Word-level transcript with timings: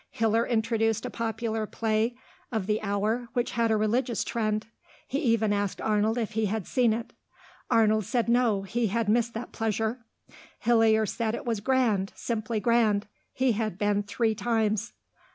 Hillier 0.09 0.47
introduced 0.47 1.05
a 1.05 1.11
popular 1.11 1.67
play 1.67 2.15
of 2.51 2.65
the 2.65 2.81
hour 2.81 3.27
which 3.33 3.51
had 3.51 3.69
a 3.69 3.77
religious 3.77 4.23
trend. 4.23 4.65
He 5.07 5.19
even 5.19 5.53
asked 5.53 5.79
Arnold 5.79 6.17
if 6.17 6.31
he 6.31 6.47
had 6.47 6.65
seen 6.65 6.91
it. 6.91 7.13
Arnold 7.69 8.05
said 8.05 8.27
no, 8.27 8.63
he 8.63 8.87
had 8.87 9.07
missed 9.07 9.35
that 9.35 9.51
pleasure. 9.51 10.03
Hillier 10.61 11.05
said 11.05 11.35
it 11.35 11.45
was 11.45 11.59
grand, 11.59 12.13
simply 12.15 12.59
grand; 12.59 13.05
he 13.31 13.51
had 13.51 13.77
been 13.77 14.01
three 14.01 14.33
times. 14.33 14.93